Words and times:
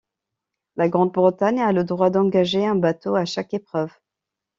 La 0.77 0.89
Grande-Bretagne 0.89 1.59
a 1.61 1.71
le 1.71 1.83
droit 1.83 2.09
d'engager 2.09 2.65
un 2.65 2.73
bateau 2.73 3.13
à 3.13 3.25
chaque 3.25 3.53
épreuve. 3.53 3.93